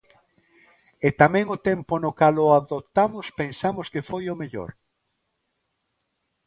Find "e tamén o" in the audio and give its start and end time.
1.07-1.57